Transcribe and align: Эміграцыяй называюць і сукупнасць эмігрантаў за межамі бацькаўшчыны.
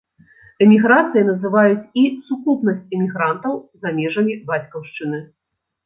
Эміграцыяй 0.65 1.25
называюць 1.27 1.87
і 2.05 2.07
сукупнасць 2.31 2.89
эмігрантаў 2.99 3.53
за 3.85 3.97
межамі 4.03 4.33
бацькаўшчыны. 4.53 5.27